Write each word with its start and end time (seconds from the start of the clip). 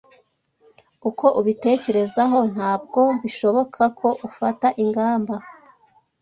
Uko 1.09 1.25
ubitekerezaho 1.39 2.37
ntabwo 2.53 3.01
bishoboka 3.21 3.81
ko 3.99 4.09
ufata 4.27 4.67
ingamba 4.83 5.35